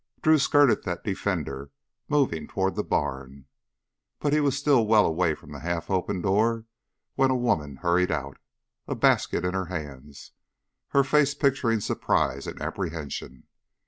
Drew 0.23 0.39
skirted 0.39 0.81
that 0.83 1.03
defender, 1.03 1.69
moving 2.09 2.47
toward 2.47 2.73
the 2.73 2.83
barn. 2.83 3.45
But 4.17 4.33
he 4.33 4.39
was 4.39 4.57
still 4.57 4.87
well 4.87 5.05
away 5.05 5.35
from 5.35 5.51
the 5.51 5.59
half 5.59 5.91
open 5.91 6.21
door 6.21 6.65
when 7.13 7.29
a 7.29 7.35
woman 7.35 7.75
hurried 7.75 8.09
out, 8.09 8.39
a 8.87 8.95
basket 8.95 9.45
in 9.45 9.53
her 9.53 9.65
hands, 9.65 10.31
her 10.87 11.03
face 11.03 11.35
picturing 11.35 11.81
surprise 11.81 12.47
and 12.47 12.59
apprehension. 12.59 13.43